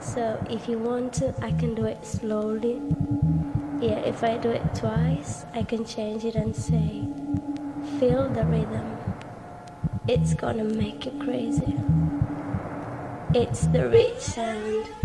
So 0.00 0.44
if 0.48 0.68
you 0.68 0.78
want 0.78 1.12
to, 1.14 1.34
I 1.42 1.52
can 1.52 1.74
do 1.74 1.84
it 1.84 2.04
slowly. 2.04 2.80
Yeah, 3.80 3.98
if 4.00 4.24
I 4.24 4.36
do 4.38 4.50
it 4.50 4.74
twice, 4.74 5.44
I 5.54 5.62
can 5.62 5.84
change 5.84 6.24
it 6.24 6.34
and 6.34 6.54
say, 6.54 7.04
feel 7.98 8.28
the 8.28 8.44
rhythm. 8.44 8.96
It's 10.06 10.34
gonna 10.34 10.64
make 10.64 11.06
you 11.06 11.12
crazy. 11.22 11.74
It's 13.34 13.66
the 13.66 13.88
rich 13.88 14.18
sound. 14.20 14.97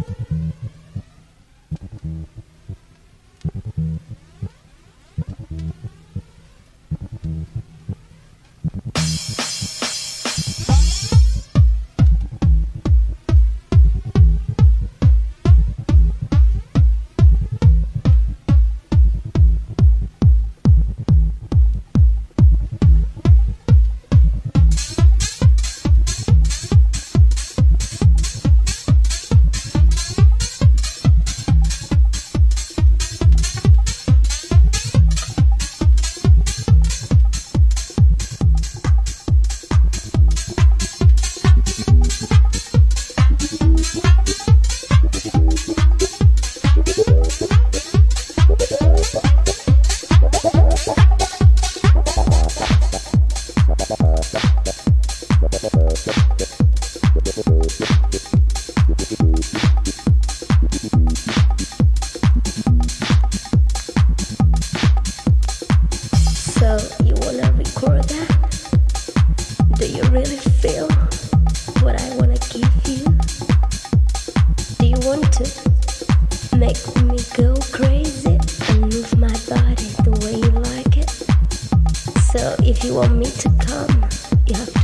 So 82.31 82.55
if 82.63 82.83
you 82.83 82.95
want 82.95 83.15
me 83.15 83.25
to 83.25 83.49
come, 83.67 84.09
you 84.47 84.55
have 84.55 84.73
to. 84.73 84.82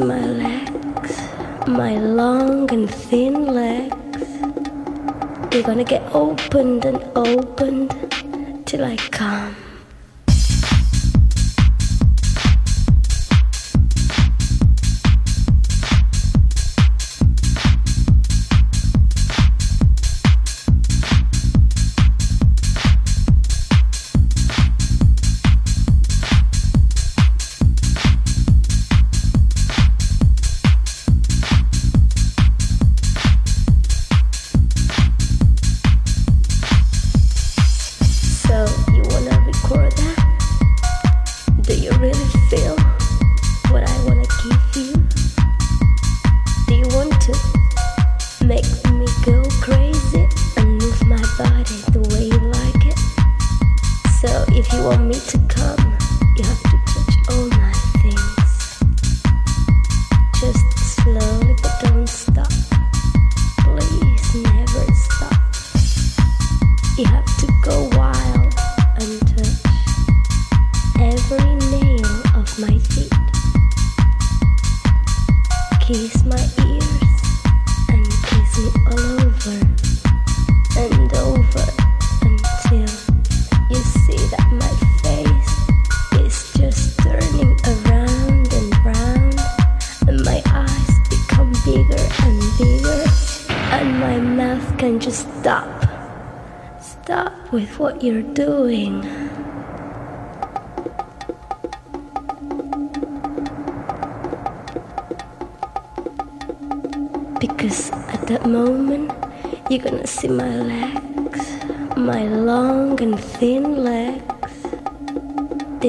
my 0.00 0.18
legs, 0.18 1.20
my 1.66 1.98
long 1.98 2.72
and 2.72 2.90
thin 2.90 3.46
legs. 3.54 4.28
they're 5.50 5.62
gonna 5.62 5.84
get 5.84 6.02
opened 6.14 6.86
and 6.86 7.04
opened. 7.14 7.79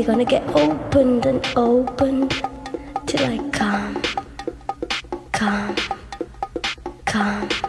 they're 0.02 0.08
gonna 0.08 0.26
get 0.26 0.44
opened 0.56 1.28
and 1.28 1.46
opened 1.56 2.32
till 3.06 3.24
I 3.24 3.38
come, 3.52 4.02
come, 5.32 5.76
come. 7.06 7.61